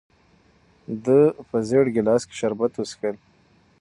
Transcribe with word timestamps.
ده 1.03 1.19
په 1.49 1.57
زېړ 1.69 1.85
ګیلاس 1.95 2.21
کې 2.27 2.35
شربت 2.41 2.71
وڅښل. 2.75 3.15